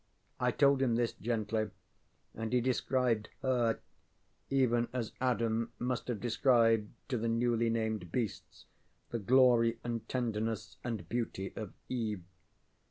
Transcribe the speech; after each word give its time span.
I 0.39 0.49
told 0.49 0.81
him 0.81 0.95
this 0.95 1.13
gently; 1.13 1.69
and 2.33 2.51
he 2.51 2.59
described 2.59 3.29
Her, 3.43 3.77
even 4.49 4.87
as 4.91 5.11
Adam 5.21 5.73
must 5.77 6.07
have 6.07 6.19
described 6.19 6.91
to 7.09 7.19
the 7.19 7.27
newly 7.27 7.69
named 7.69 8.11
beasts 8.11 8.65
the 9.11 9.19
glory 9.19 9.77
and 9.83 10.09
tenderness 10.09 10.77
and 10.83 11.07
beauty 11.07 11.53
of 11.55 11.71
Eve. 11.87 12.23